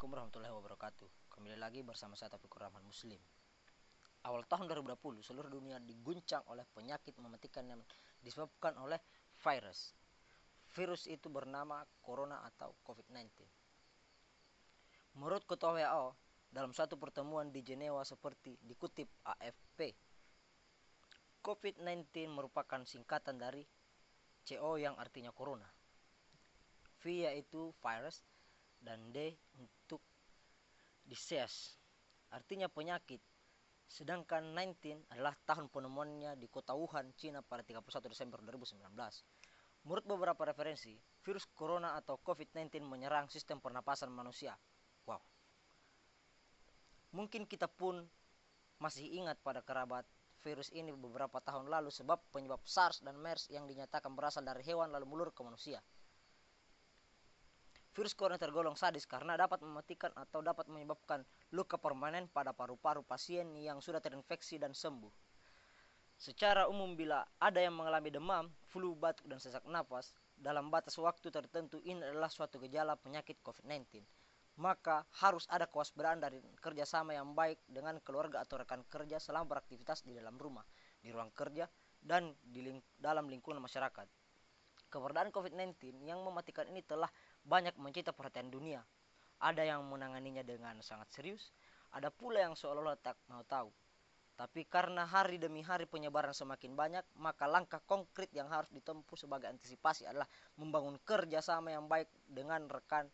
[0.00, 1.08] Assalamualaikum warahmatullahi wabarakatuh.
[1.28, 3.20] Kembali lagi bersama saya Taufik Rahman Muslim.
[4.24, 7.84] Awal tahun 2020 seluruh dunia diguncang oleh penyakit mematikan yang
[8.24, 8.96] disebabkan oleh
[9.44, 9.92] virus.
[10.72, 13.44] Virus itu bernama corona atau COVID-19.
[15.20, 16.16] Menurut Ketua WHO,
[16.48, 19.92] dalam suatu pertemuan di Jenewa seperti dikutip AFP,
[21.44, 23.68] COVID-19 merupakan singkatan dari
[24.48, 25.68] CO yang artinya corona.
[27.04, 28.24] V yaitu virus
[28.80, 30.00] dan D untuk
[31.04, 31.76] disease
[32.30, 33.20] artinya penyakit
[33.90, 38.86] sedangkan 19 adalah tahun penemuannya di kota Wuhan, Cina pada 31 Desember 2019.
[39.82, 40.94] Menurut beberapa referensi,
[41.26, 44.54] virus corona atau COVID-19 menyerang sistem pernapasan manusia.
[45.10, 45.18] Wow.
[47.18, 48.06] Mungkin kita pun
[48.78, 50.06] masih ingat pada kerabat
[50.40, 54.88] virus ini beberapa tahun lalu sebab penyebab SARS dan MERS yang dinyatakan berasal dari hewan
[54.88, 55.82] lalu melur ke manusia.
[57.90, 63.50] Virus corona tergolong sadis karena dapat mematikan atau dapat menyebabkan luka permanen pada paru-paru pasien
[63.58, 65.10] yang sudah terinfeksi dan sembuh.
[66.20, 71.32] Secara umum bila ada yang mengalami demam, flu, batuk, dan sesak nafas, dalam batas waktu
[71.32, 74.04] tertentu ini adalah suatu gejala penyakit COVID-19.
[74.60, 80.04] Maka harus ada kewaspadaan dari kerjasama yang baik dengan keluarga atau rekan kerja selama beraktivitas
[80.04, 80.68] di dalam rumah,
[81.00, 81.64] di ruang kerja,
[82.04, 84.04] dan di ling dalam lingkungan masyarakat.
[84.92, 87.08] Keberadaan COVID-19 yang mematikan ini telah
[87.44, 88.82] banyak mencita perhatian dunia.
[89.40, 91.52] Ada yang menanganinya dengan sangat serius,
[91.96, 93.72] ada pula yang seolah-olah tak mau tahu.
[94.40, 99.52] Tapi karena hari demi hari penyebaran semakin banyak, maka langkah konkret yang harus ditempuh sebagai
[99.52, 100.24] antisipasi adalah
[100.56, 103.04] membangun kerjasama yang baik dengan rekan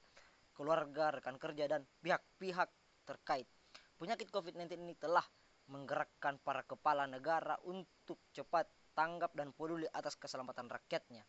[0.54, 2.70] keluarga, rekan kerja, dan pihak-pihak
[3.02, 3.50] terkait.
[3.98, 5.26] Penyakit COVID-19 ini telah
[5.66, 11.26] menggerakkan para kepala negara untuk cepat tanggap dan peduli atas keselamatan rakyatnya.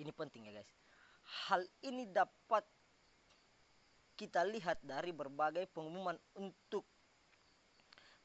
[0.00, 0.70] Ini penting ya guys.
[1.32, 2.64] Hal ini dapat
[4.16, 6.84] kita lihat dari berbagai pengumuman untuk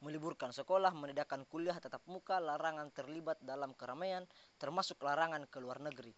[0.04, 4.28] meliburkan sekolah, menidakkan kuliah tetap muka, larangan terlibat dalam keramaian,
[4.62, 6.14] termasuk larangan ke luar negeri,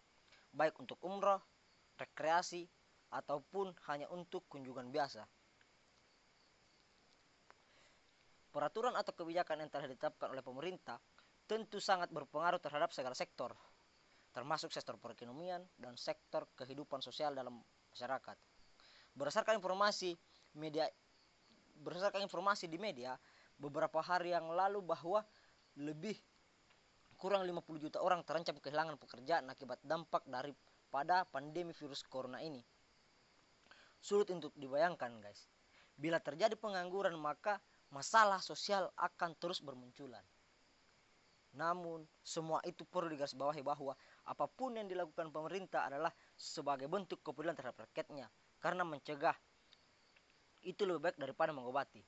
[0.51, 1.39] baik untuk umroh,
[1.95, 2.67] rekreasi,
[3.09, 5.23] ataupun hanya untuk kunjungan biasa.
[8.49, 10.97] Peraturan atau kebijakan yang telah ditetapkan oleh pemerintah
[11.45, 13.53] tentu sangat berpengaruh terhadap segala sektor,
[14.39, 17.59] termasuk sektor perekonomian dan sektor kehidupan sosial dalam
[17.91, 18.39] masyarakat.
[19.11, 20.15] Berdasarkan informasi
[20.55, 20.87] media
[21.83, 23.19] berdasarkan informasi di media
[23.59, 25.27] beberapa hari yang lalu bahwa
[25.75, 26.15] lebih
[27.19, 32.63] kurang 50 juta orang terancam kehilangan pekerjaan akibat dampak daripada pandemi virus corona ini.
[33.99, 35.51] Sulit untuk dibayangkan guys.
[35.99, 37.59] Bila terjadi pengangguran maka
[37.91, 40.23] masalah sosial akan terus bermunculan.
[41.59, 43.97] Namun semua itu perlu digarisbawahi bahwa
[44.29, 48.29] apa pun yang dilakukan pemerintah adalah sebagai bentuk kepedulian terhadap rakyatnya
[48.61, 49.33] karena mencegah
[50.63, 52.03] itu lebih baik daripada mengobati.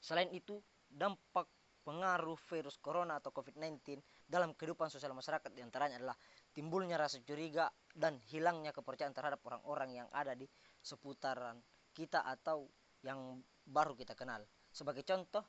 [0.00, 1.48] Selain itu, dampak
[1.80, 6.16] pengaruh virus corona atau COVID-19 dalam kehidupan sosial masyarakat di antaranya adalah
[6.52, 10.44] timbulnya rasa curiga dan hilangnya kepercayaan terhadap orang-orang yang ada di
[10.84, 11.56] seputaran
[11.96, 12.68] kita atau
[13.00, 14.44] yang baru kita kenal.
[14.70, 15.42] Sebagai contoh,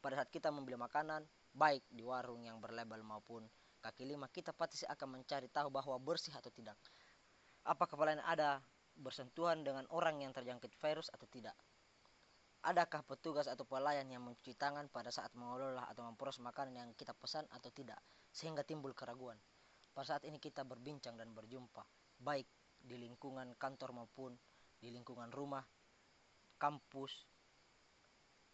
[0.00, 1.22] pada saat kita membeli makanan,
[1.52, 3.44] baik di warung yang berlabel maupun
[3.82, 6.78] kaki lima, kita pasti akan mencari tahu bahwa bersih atau tidak.
[7.62, 8.62] Apakah kepala ada
[8.96, 11.56] bersentuhan dengan orang yang terjangkit virus atau tidak.
[12.62, 17.10] Adakah petugas atau pelayan yang mencuci tangan pada saat mengelola atau memproses makanan yang kita
[17.10, 17.98] pesan atau tidak,
[18.30, 19.34] sehingga timbul keraguan.
[19.90, 21.82] Pada saat ini kita berbincang dan berjumpa,
[22.22, 22.46] baik
[22.78, 24.38] di lingkungan kantor maupun
[24.78, 25.66] di lingkungan rumah,
[26.54, 27.26] kampus,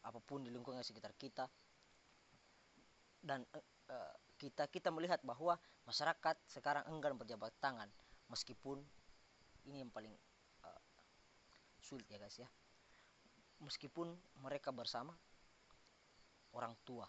[0.09, 1.45] apa pun di lingkungan sekitar kita
[3.29, 3.45] dan
[3.93, 7.93] uh, kita kita melihat bahwa masyarakat sekarang enggan berjabat tangan.
[8.33, 8.81] Meskipun
[9.69, 10.17] ini yang paling
[10.65, 10.83] uh,
[11.85, 12.49] sulit ya guys ya.
[13.61, 15.13] Meskipun mereka bersama
[16.57, 17.05] orang tua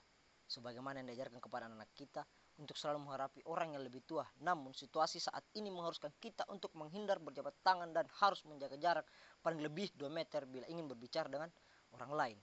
[0.49, 2.25] sebagaimana yang diajarkan kepada anak, kita
[2.59, 4.25] untuk selalu mengharapi orang yang lebih tua.
[4.43, 9.05] Namun situasi saat ini mengharuskan kita untuk menghindar berjabat tangan dan harus menjaga jarak
[9.39, 11.47] paling lebih 2 meter bila ingin berbicara dengan
[11.95, 12.37] orang lain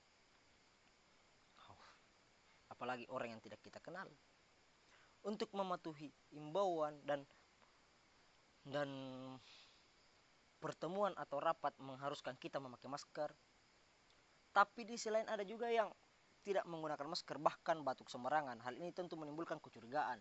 [2.77, 4.05] apalagi orang yang tidak kita kenal.
[5.25, 7.25] Untuk mematuhi imbauan dan
[8.69, 8.89] dan
[10.61, 13.33] pertemuan atau rapat mengharuskan kita memakai masker.
[14.53, 15.89] Tapi di sisi lain ada juga yang
[16.45, 18.61] tidak menggunakan masker bahkan batuk sembarangan.
[18.63, 20.21] Hal ini tentu menimbulkan kecurigaan.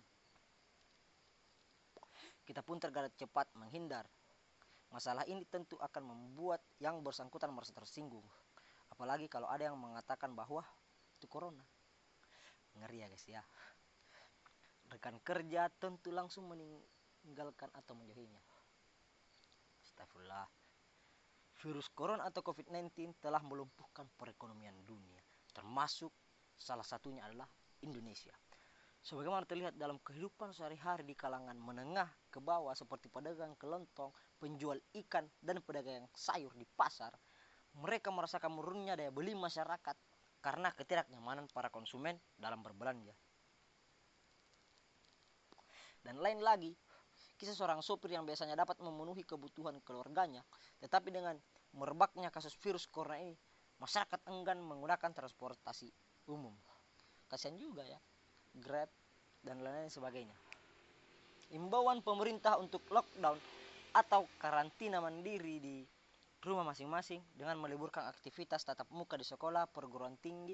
[2.47, 4.07] Kita pun tergala cepat menghindar.
[4.89, 8.25] Masalah ini tentu akan membuat yang bersangkutan merasa tersinggung.
[8.89, 10.63] Apalagi kalau ada yang mengatakan bahwa
[11.17, 11.65] itu corona
[12.79, 13.41] ngeri ya guys ya
[14.91, 18.41] rekan kerja tentu langsung meninggalkan atau menjauhinya
[19.95, 20.43] Astagfirullah.
[21.63, 25.23] Virus corona atau COVID-19 telah melumpuhkan perekonomian dunia,
[25.55, 26.11] termasuk
[26.51, 27.47] salah satunya adalah
[27.79, 28.35] Indonesia.
[28.99, 35.31] Sebagaimana terlihat dalam kehidupan sehari-hari di kalangan menengah ke bawah seperti pedagang kelontong, penjual ikan,
[35.39, 37.15] dan pedagang sayur di pasar,
[37.79, 39.95] mereka merasakan menurunnya daya beli masyarakat
[40.45, 43.17] karena ketidaknyamanan para konsumen dalam berbelanja.
[46.05, 46.69] Dan lain lagi,
[47.33, 50.45] kisah seorang sopir yang biasanya dapat memenuhi kebutuhan keluarganya,
[50.77, 51.33] tetapi dengan
[51.73, 53.33] merebaknya kasus virus corona ini,
[53.81, 55.89] masyarakat enggan menggunakan transportasi
[56.29, 56.53] umum.
[57.25, 57.97] Kasihan juga ya.
[58.53, 58.87] Grab,
[59.41, 60.37] dan lain-lain sebagainya.
[61.57, 63.37] Imbauan pemerintah untuk lockdown
[63.97, 65.75] atau karantina mandiri di
[66.45, 70.53] rumah masing-masing dengan meliburkan aktivitas tatap muka di sekolah, perguruan tinggi,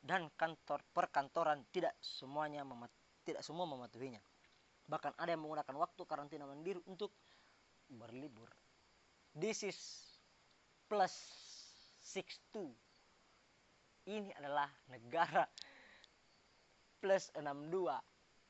[0.00, 2.90] dan kantor perkantoran tidak semuanya memat
[3.26, 4.22] tidak semua mematuhinya.
[4.86, 7.10] Bahkan ada yang menggunakan waktu karantina mandiri untuk
[7.90, 8.48] berlibur.
[9.34, 9.78] This is
[10.86, 11.12] plus
[12.00, 12.70] 62.
[14.06, 15.44] Ini adalah negara
[17.02, 17.90] plus 62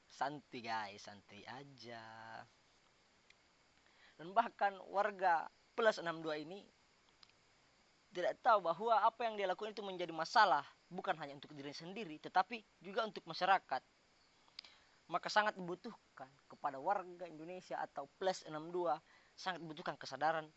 [0.06, 2.00] santai guys santai aja
[4.16, 5.44] dan bahkan warga
[5.76, 6.64] plus 62 ini
[8.16, 12.16] tidak tahu bahwa apa yang dia lakukan itu menjadi masalah bukan hanya untuk diri sendiri
[12.16, 13.84] tetapi juga untuk masyarakat.
[15.06, 18.96] Maka sangat dibutuhkan kepada warga Indonesia atau plus 62
[19.36, 20.48] sangat dibutuhkan kesadaran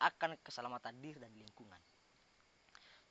[0.00, 1.78] akan keselamatan diri dan lingkungan.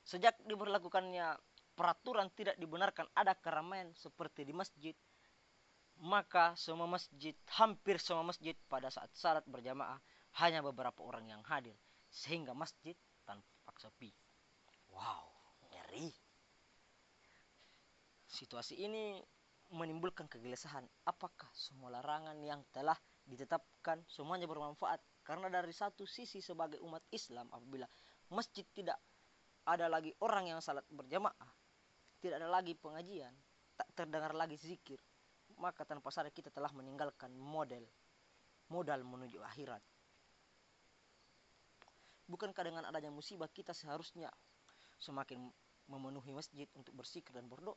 [0.04, 1.38] Sejak diberlakukannya
[1.78, 4.92] peraturan tidak dibenarkan ada keramaian seperti di masjid,
[6.02, 9.96] maka semua masjid, hampir semua masjid pada saat salat berjamaah
[10.44, 11.78] hanya beberapa orang yang hadir,
[12.12, 12.98] sehingga masjid
[13.78, 14.10] sepi.
[14.90, 15.26] Wow,
[15.70, 16.10] ngeri.
[18.28, 19.18] Situasi ini
[19.74, 20.86] menimbulkan kegelisahan.
[21.06, 25.00] Apakah semua larangan yang telah ditetapkan semuanya bermanfaat?
[25.24, 27.88] Karena dari satu sisi sebagai umat Islam apabila
[28.30, 28.98] masjid tidak
[29.64, 31.48] ada lagi orang yang salat berjamaah
[32.24, 33.36] tidak ada lagi pengajian,
[33.76, 34.96] tak terdengar lagi zikir,
[35.60, 37.84] maka tanpa sadar kita telah meninggalkan model
[38.72, 39.84] modal menuju akhirat.
[42.24, 44.32] Bukankah dengan adanya musibah kita seharusnya
[44.96, 45.52] semakin
[45.88, 47.76] memenuhi masjid untuk bersikir dan berdoa?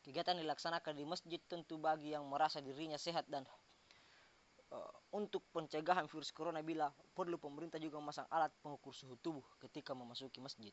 [0.00, 3.44] Kegiatan dilaksanakan di masjid tentu bagi yang merasa dirinya sehat dan
[4.72, 9.92] uh, untuk pencegahan virus corona bila perlu pemerintah juga memasang alat pengukur suhu tubuh ketika
[9.92, 10.72] memasuki masjid.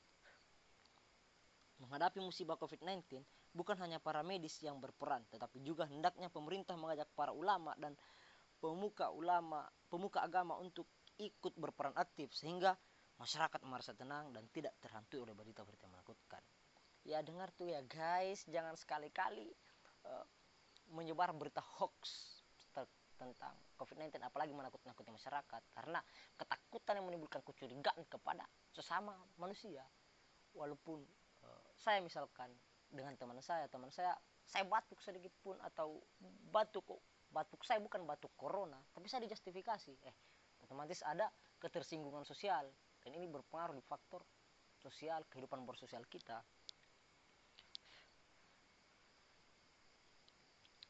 [1.78, 3.22] Menghadapi musibah COVID-19,
[3.54, 7.94] bukan hanya para medis yang berperan, tetapi juga hendaknya pemerintah mengajak para ulama dan
[8.58, 12.78] pemuka ulama, pemuka agama untuk ikut berperan aktif sehingga
[13.18, 16.42] masyarakat merasa tenang dan tidak terhantui oleh berita-berita menakutkan.
[17.08, 19.50] Ya dengar tuh ya guys, jangan sekali-kali
[20.06, 20.26] uh,
[20.94, 22.36] menyebar berita hoax
[23.18, 25.62] tentang COVID-19 apalagi menakut-nakuti masyarakat.
[25.74, 25.98] Karena
[26.38, 29.82] ketakutan yang menimbulkan kecurigaan kepada sesama manusia.
[30.54, 31.02] Walaupun
[31.78, 32.50] saya misalkan
[32.90, 34.18] dengan teman saya teman saya
[34.48, 36.02] saya batuk sedikit pun atau
[36.50, 39.94] batuk batuk saya bukan batuk corona tapi saya dijustifikasi.
[40.02, 40.16] Eh
[40.68, 41.32] otomatis ada
[41.64, 42.68] ketersinggungan sosial
[43.02, 44.22] dan ini berpengaruh di faktor
[44.76, 46.44] sosial kehidupan bersosial kita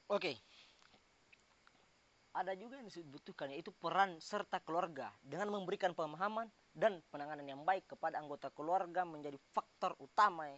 [0.10, 0.36] oke okay.
[2.34, 7.86] ada juga yang dibutuhkan yaitu peran serta keluarga dengan memberikan pemahaman dan penanganan yang baik
[7.90, 10.50] kepada anggota keluarga menjadi faktor utama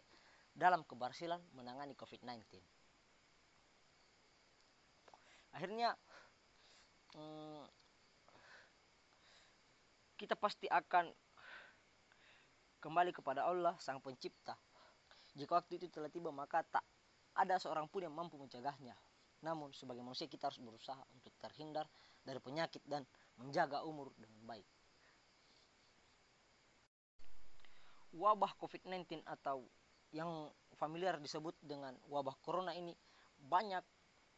[0.51, 2.43] dalam keberhasilan menangani COVID-19.
[5.55, 5.95] Akhirnya
[7.15, 7.63] hmm,
[10.19, 11.07] kita pasti akan
[12.83, 14.59] kembali kepada Allah Sang Pencipta.
[15.31, 16.83] Jika waktu itu telah tiba maka tak
[17.39, 18.99] ada seorang pun yang mampu mencegahnya.
[19.39, 21.87] Namun sebagai manusia kita harus berusaha untuk terhindar
[22.19, 23.07] dari penyakit dan
[23.39, 24.67] menjaga umur dengan baik.
[28.19, 29.63] Wabah COVID-19 atau
[30.11, 32.91] yang familiar disebut dengan wabah corona ini
[33.39, 33.85] banyak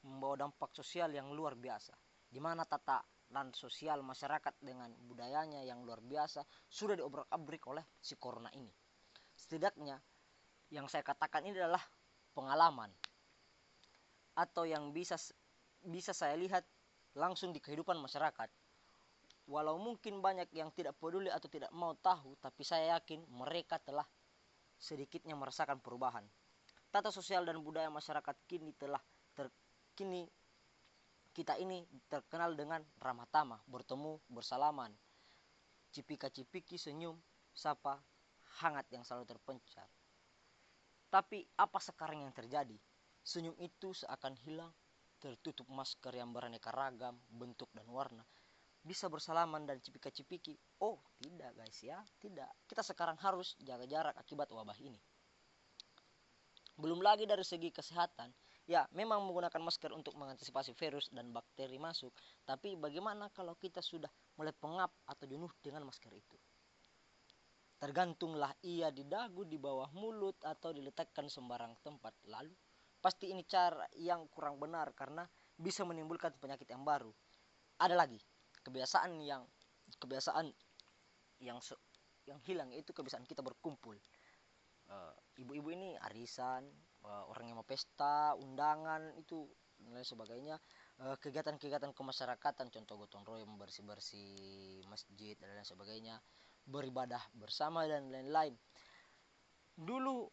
[0.06, 1.96] membawa dampak sosial yang luar biasa
[2.30, 8.20] di mana tata dan sosial masyarakat dengan budayanya yang luar biasa sudah diobrak-abrik oleh si
[8.20, 8.70] corona ini.
[9.34, 9.96] Setidaknya
[10.72, 11.82] yang saya katakan ini adalah
[12.36, 12.92] pengalaman
[14.36, 15.16] atau yang bisa
[15.84, 16.64] bisa saya lihat
[17.16, 18.48] langsung di kehidupan masyarakat.
[19.50, 24.06] Walau mungkin banyak yang tidak peduli atau tidak mau tahu, tapi saya yakin mereka telah
[24.80, 26.24] sedikitnya merasakan perubahan.
[26.88, 29.02] Tata sosial dan budaya masyarakat kini telah
[29.36, 30.28] terkini
[31.32, 34.92] kita ini terkenal dengan ramah tamah, bertemu, bersalaman,
[35.96, 37.16] cipika-cipiki, senyum,
[37.56, 38.00] sapa,
[38.60, 39.88] hangat yang selalu terpencar.
[41.12, 42.76] Tapi apa sekarang yang terjadi?
[43.24, 44.72] Senyum itu seakan hilang,
[45.20, 48.24] tertutup masker yang beraneka ragam, bentuk dan warna.
[48.82, 50.58] bisa bersalaman dan cipika-cipiki.
[50.82, 52.50] Oh, tidak guys ya, tidak.
[52.66, 54.98] Kita sekarang harus jaga jarak akibat wabah ini.
[56.82, 58.34] Belum lagi dari segi kesehatan,
[58.70, 62.13] ya memang menggunakan masker untuk mengantisipasi virus dan bakteri masuk,
[62.46, 66.38] tapi bagaimana kalau kita sudah mulai pengap atau jenuh dengan masker itu?
[67.82, 72.13] Tergantunglah ia di dagu, di bawah mulut, atau diletakkan sembarang tempat.
[72.30, 72.53] Lalu,
[73.01, 75.25] pasti ini cara yang kurang benar karena
[75.58, 77.10] bisa menimbulkan penyakit yang baru.
[77.82, 78.22] Ada lagi,
[78.62, 79.41] kebiasaan yang
[79.98, 80.46] kebiasaan
[81.41, 81.58] yang
[82.30, 83.98] yang hilang itu kebiasaan kita berkumpul
[84.88, 86.70] eh, ibu-ibu ini arisan
[87.05, 89.50] orang yang mau pesta undangan itu
[89.81, 90.55] dan lain sebagainya.
[91.01, 94.29] Uh, kegiatan-kegiatan kemasyarakatan contoh gotong royong bersih bersih
[94.86, 96.22] masjid dan lain sebagainya.
[96.62, 98.53] Beribadah bersama dan lain-lain.
[99.74, 100.29] Dulu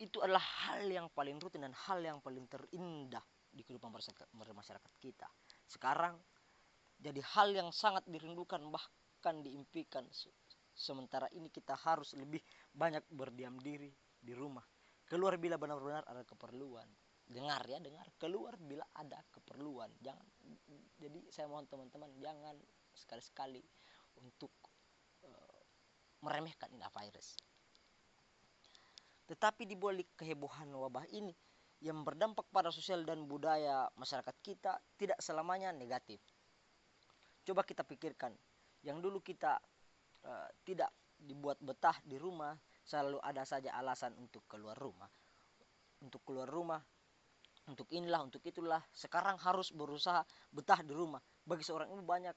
[0.00, 3.22] itu adalah hal yang paling rutin dan hal yang paling terindah
[3.52, 3.92] di kehidupan
[4.32, 5.28] masyarakat kita.
[5.68, 6.16] Sekarang
[6.96, 10.08] jadi hal yang sangat dirindukan bahkan diimpikan.
[10.72, 14.62] Sementara ini kita harus lebih banyak berdiam diri di rumah
[15.08, 16.86] keluar bila benar-benar ada keperluan.
[17.28, 18.08] Dengar ya dengar.
[18.20, 19.88] Keluar bila ada keperluan.
[20.04, 20.24] Jangan
[21.00, 22.56] jadi saya mohon teman-teman jangan
[22.92, 23.64] sekali-sekali
[24.20, 24.52] untuk
[25.24, 25.60] uh,
[26.24, 27.36] meremehkan ini virus.
[29.28, 31.32] Tetapi di balik kehebohan wabah ini
[31.84, 36.18] yang berdampak pada sosial dan budaya masyarakat kita tidak selamanya negatif.
[37.44, 38.34] Coba kita pikirkan
[38.82, 39.60] yang dulu kita
[40.26, 42.54] uh, tidak dibuat betah di rumah
[42.88, 45.12] selalu ada saja alasan untuk keluar rumah.
[46.00, 46.80] Untuk keluar rumah
[47.68, 48.80] untuk inilah untuk itulah.
[48.96, 51.20] Sekarang harus berusaha betah di rumah.
[51.44, 52.36] Bagi seorang ibu banyak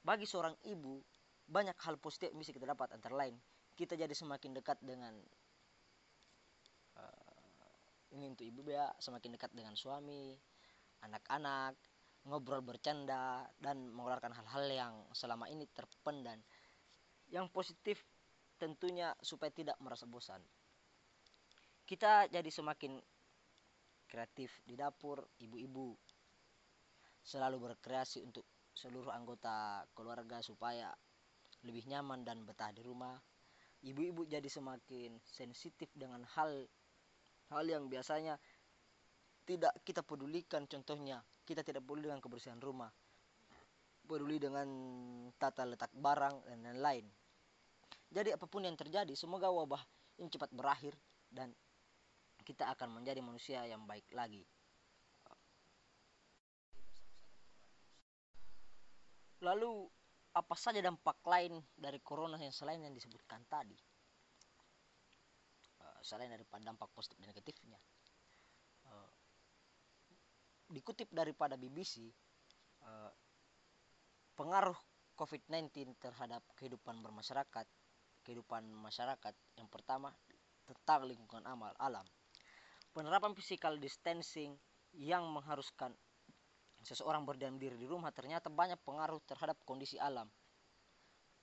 [0.00, 1.04] bagi seorang ibu
[1.44, 3.36] banyak hal positif yang bisa kita dapat antara lain.
[3.76, 5.12] Kita jadi semakin dekat dengan
[6.96, 7.68] uh,
[8.16, 10.32] ini untuk ibu ya semakin dekat dengan suami
[11.04, 11.76] anak-anak
[12.28, 16.40] ngobrol bercanda dan mengeluarkan hal-hal yang selama ini terpendam.
[17.28, 17.96] Yang positif
[18.60, 20.44] tentunya supaya tidak merasa bosan.
[21.88, 23.00] Kita jadi semakin
[24.04, 25.96] kreatif di dapur ibu-ibu.
[27.24, 28.44] Selalu berkreasi untuk
[28.76, 30.92] seluruh anggota keluarga supaya
[31.64, 33.16] lebih nyaman dan betah di rumah.
[33.80, 36.68] Ibu-ibu jadi semakin sensitif dengan hal
[37.48, 38.36] hal yang biasanya
[39.48, 40.68] tidak kita pedulikan.
[40.68, 42.92] Contohnya kita tidak peduli dengan kebersihan rumah
[44.10, 44.66] peduli dengan
[45.38, 47.06] tata letak barang dan lain-lain
[48.10, 49.80] jadi apa pun yang terjadi semoga wabah
[50.18, 50.98] ini cepat berakhir
[51.30, 51.54] dan
[52.42, 54.42] kita akan menjadi manusia yang baik lagi.
[59.40, 59.88] Lalu
[60.36, 63.78] apa saja dampak lain dari corona yang selain yang disebutkan tadi?
[65.80, 67.78] Eh, selain daripada dampak positif dan negatifnya.
[70.70, 72.10] Dikutip daripada BBC
[72.84, 73.10] eh,
[74.34, 74.76] pengaruh
[75.18, 77.66] COVID-19 terhadap kehidupan bermasyarakat
[78.30, 79.34] kehidupan masyarakat.
[79.58, 80.14] Yang pertama
[80.62, 82.06] tentang lingkungan amal alam.
[82.94, 84.54] Penerapan physical distancing
[84.94, 85.90] yang mengharuskan
[86.86, 90.30] seseorang berdiam diri di rumah ternyata banyak pengaruh terhadap kondisi alam.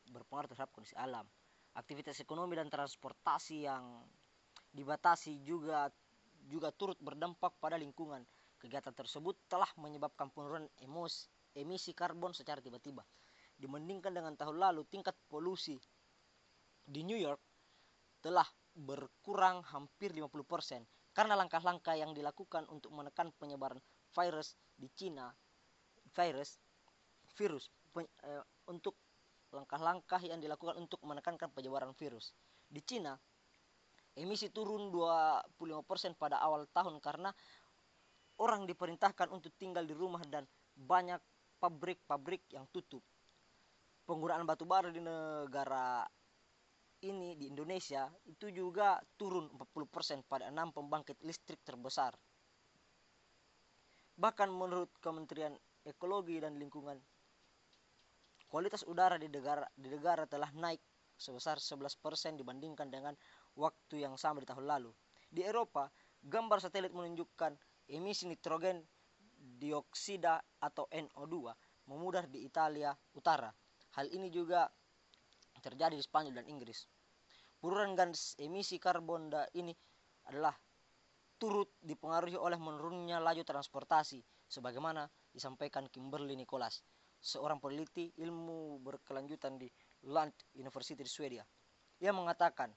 [0.07, 1.27] Berpengaruh terhadap kondisi alam.
[1.75, 4.07] Aktivitas ekonomi dan transportasi yang
[4.71, 5.91] dibatasi juga
[6.47, 8.23] juga turut berdampak pada lingkungan.
[8.57, 13.03] Kegiatan tersebut telah menyebabkan penurunan emos, emisi karbon secara tiba-tiba.
[13.59, 15.77] Dibandingkan dengan tahun lalu, tingkat polusi
[16.87, 17.43] di New York
[18.23, 23.81] telah berkurang hampir 50% karena langkah-langkah yang dilakukan untuk menekan penyebaran
[24.15, 25.27] virus di Cina
[26.15, 26.55] virus
[27.35, 28.41] virus pen, eh,
[28.71, 28.95] untuk
[29.51, 32.31] langkah-langkah yang dilakukan untuk menekankan penyebaran virus
[32.69, 33.17] di Cina
[34.17, 37.29] emisi turun 25% pada awal tahun karena
[38.41, 41.21] orang diperintahkan untuk tinggal di rumah dan banyak
[41.57, 43.01] pabrik-pabrik yang tutup.
[44.05, 46.05] Penggunaan batu bara di negara
[47.05, 52.17] ini di Indonesia itu juga turun 40% pada enam pembangkit listrik terbesar.
[54.17, 55.53] Bahkan menurut Kementerian
[55.85, 56.97] Ekologi dan Lingkungan,
[58.49, 60.81] kualitas udara di negara di negara telah naik
[61.17, 63.13] sebesar 11% dibandingkan dengan
[63.53, 64.89] waktu yang sama di tahun lalu.
[65.29, 65.89] Di Eropa,
[66.25, 67.53] gambar satelit menunjukkan
[67.93, 68.81] emisi nitrogen
[69.37, 71.35] dioksida atau NO2
[71.87, 73.53] memudar di Italia Utara.
[73.97, 74.69] Hal ini juga
[75.67, 76.87] terjadi di Spanyol dan Inggris.
[77.59, 79.75] Penurunan gas emisi karbon ini
[80.31, 80.55] adalah
[81.35, 86.81] turut dipengaruhi oleh menurunnya laju transportasi sebagaimana disampaikan Kimberly Nicholas,
[87.19, 89.67] seorang peneliti ilmu berkelanjutan di
[90.07, 91.43] Lund University di Swedia.
[91.99, 92.71] Ia mengatakan,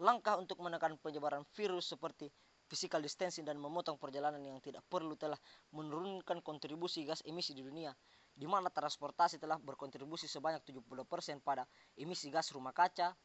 [0.00, 2.28] langkah untuk menekan penyebaran virus seperti
[2.66, 5.38] physical distancing dan memotong perjalanan yang tidak perlu telah
[5.74, 7.94] menurunkan kontribusi gas emisi di dunia.
[8.36, 11.64] di mana transportasi telah berkontribusi sebanyak 70% pada
[11.96, 13.16] emisi gas rumah kaca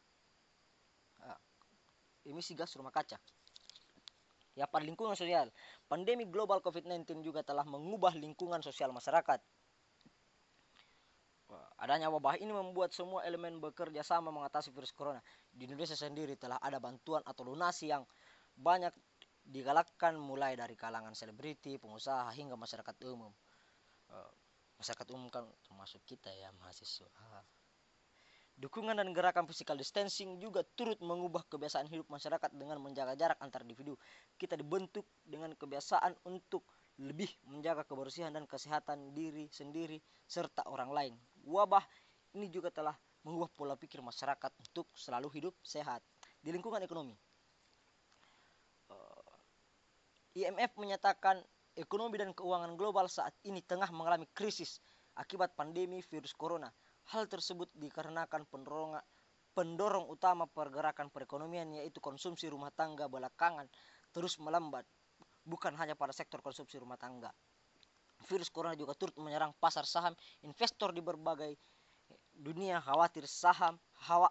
[1.19, 1.39] uh,
[2.25, 3.17] emisi gas rumah kaca.
[4.51, 5.47] Ya, pada lingkungan sosial,
[5.87, 9.39] pandemi global COVID-19 juga telah mengubah lingkungan sosial masyarakat.
[11.81, 15.19] Adanya wabah ini membuat semua elemen bekerja sama mengatasi virus corona.
[15.51, 18.07] Di Indonesia sendiri telah ada bantuan atau lunasi yang
[18.55, 18.93] banyak
[19.51, 23.31] digalakkan mulai dari kalangan selebriti, pengusaha hingga masyarakat umum.
[24.09, 24.31] Eh,
[24.79, 27.11] masyarakat umum kan termasuk kita ya mahasiswa.
[28.61, 33.65] Dukungan dan gerakan physical distancing juga turut mengubah kebiasaan hidup masyarakat dengan menjaga jarak antar
[33.65, 33.97] individu.
[34.37, 36.61] Kita dibentuk dengan kebiasaan untuk
[37.01, 39.97] lebih menjaga kebersihan dan kesehatan diri sendiri
[40.29, 41.13] serta orang lain.
[41.41, 41.81] Wabah
[42.37, 42.93] ini juga telah
[43.25, 46.05] mengubah pola pikir masyarakat untuk selalu hidup sehat
[46.41, 47.17] di lingkungan ekonomi.
[48.93, 49.33] Eh,
[50.31, 51.43] IMF menyatakan
[51.75, 54.79] ekonomi dan keuangan global saat ini tengah mengalami krisis
[55.15, 56.71] akibat pandemi virus corona
[57.09, 59.01] Hal tersebut dikarenakan pendorong,
[59.57, 63.65] pendorong utama pergerakan perekonomian yaitu konsumsi rumah tangga belakangan
[64.13, 64.85] terus melambat,
[65.43, 67.31] bukan hanya pada sektor konsumsi rumah tangga.
[68.29, 70.13] Virus corona juga turut menyerang pasar saham,
[70.45, 71.57] investor di berbagai
[72.31, 74.29] dunia khawatir saham, hawa,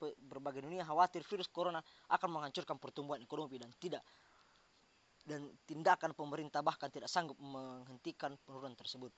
[0.00, 1.82] berbagai dunia khawatir virus corona
[2.14, 4.06] akan menghancurkan pertumbuhan ekonomi dan tidak
[5.24, 9.10] dan tindakan pemerintah bahkan tidak sanggup menghentikan penurunan tersebut.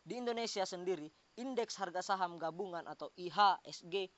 [0.00, 1.06] Di Indonesia sendiri,
[1.36, 4.08] indeks harga saham gabungan atau IHSG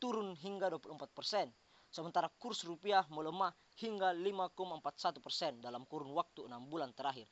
[0.00, 1.52] turun hingga 24 persen.
[1.92, 7.28] Sementara kurs rupiah melemah hingga 5,41 persen dalam kurun waktu 6 bulan terakhir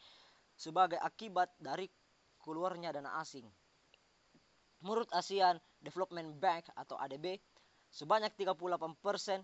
[0.55, 1.91] sebagai akibat dari
[2.39, 3.47] keluarnya dana asing.
[4.85, 7.41] Menurut ASEAN Development Bank atau ADB,
[7.89, 9.41] sebanyak 38 persen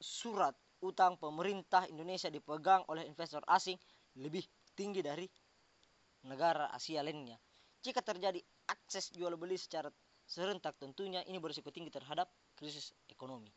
[0.00, 3.80] surat utang pemerintah Indonesia dipegang oleh investor asing
[4.20, 4.44] lebih
[4.76, 5.24] tinggi dari
[6.28, 7.40] negara Asia lainnya.
[7.80, 9.88] Jika terjadi akses jual beli secara
[10.24, 13.52] serentak tentunya ini berisiko tinggi terhadap krisis ekonomi.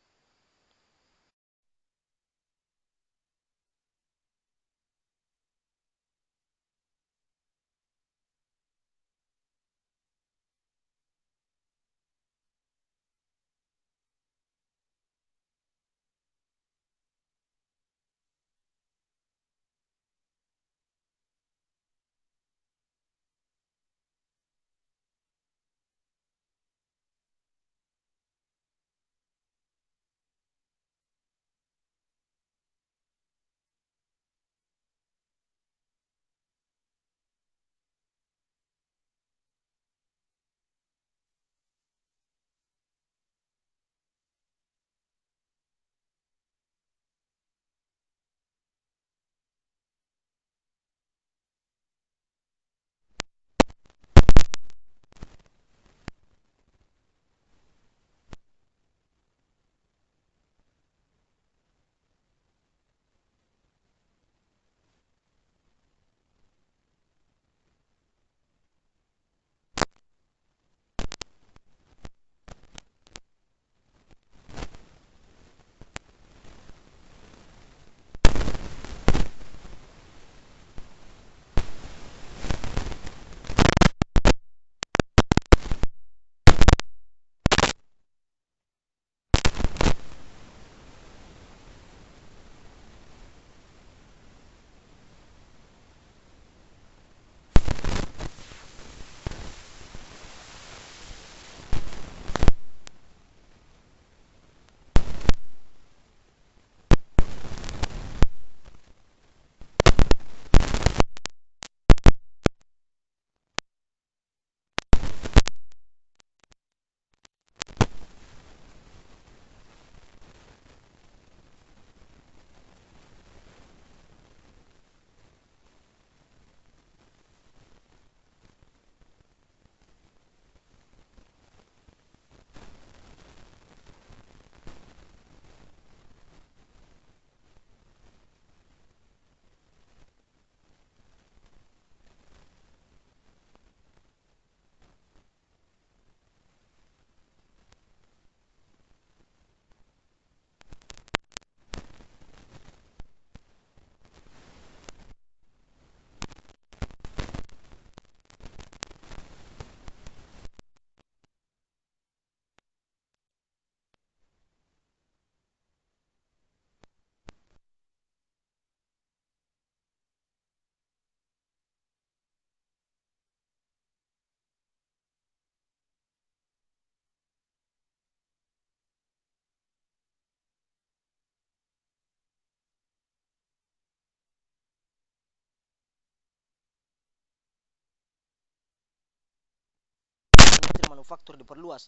[190.97, 191.85] Manufaktur diperluas.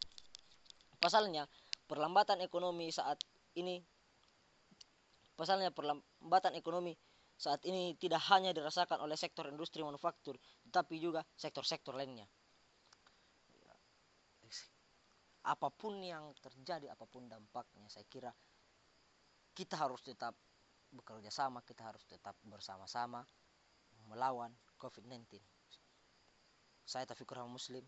[1.02, 1.50] Pasalnya,
[1.90, 3.18] perlambatan ekonomi saat
[3.58, 3.82] ini
[5.34, 6.94] pasalnya perlambatan ekonomi
[7.40, 10.36] saat ini tidak hanya dirasakan oleh sektor industri manufaktur,
[10.68, 12.28] tetapi juga sektor-sektor lainnya.
[15.48, 18.30] Apa pun yang terjadi, apa pun dampaknya, saya kira
[19.56, 20.36] kita harus tetap
[20.92, 23.24] bekerja sama, kita harus tetap bersama-sama
[24.12, 25.40] melawan COVID-19.
[26.84, 27.88] Saya Taufik Rahman Muslim.